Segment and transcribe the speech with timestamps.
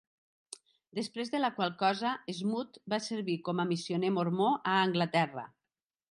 [0.99, 5.45] Després de la qual cosa, Smoot va servir com a missioner mormó a Anglaterra.